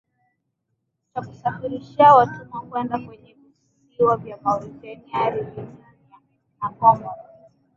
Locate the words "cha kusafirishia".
1.13-2.13